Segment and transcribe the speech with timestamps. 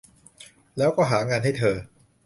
[0.77, 1.75] แล้วก็ หางานให้เธอ